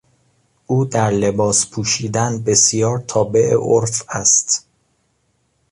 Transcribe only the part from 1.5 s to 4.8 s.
پوشیدن بسیار تابع عرف است.